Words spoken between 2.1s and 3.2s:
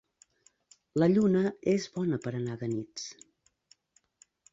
per a anar de nits.